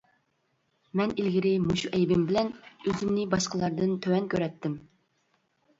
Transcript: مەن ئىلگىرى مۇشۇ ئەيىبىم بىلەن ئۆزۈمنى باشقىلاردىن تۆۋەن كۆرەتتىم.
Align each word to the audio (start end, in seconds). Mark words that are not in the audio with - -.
مەن 1.01 1.13
ئىلگىرى 1.23 1.51
مۇشۇ 1.67 1.91
ئەيىبىم 1.99 2.25
بىلەن 2.31 2.49
ئۆزۈمنى 2.71 3.27
باشقىلاردىن 3.35 3.95
تۆۋەن 4.07 4.31
كۆرەتتىم. 4.35 4.81